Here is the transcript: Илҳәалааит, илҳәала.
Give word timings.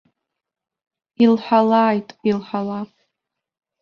Илҳәалааит, 1.23 2.07
илҳәала. 2.29 2.79